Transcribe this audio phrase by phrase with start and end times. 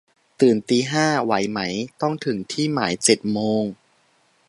[0.41, 1.59] ตื่นตีห้า ไหวไหม
[2.01, 3.63] ต้องถึงที่หมายเจ็ดโมง